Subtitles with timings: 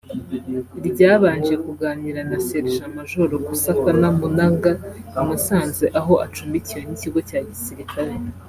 [0.87, 4.71] ryabanje kuganira na Sergent majoro Kusakana Munanga
[5.19, 8.11] imusanze aho acumbikiwe n’ikigo cya gisirikare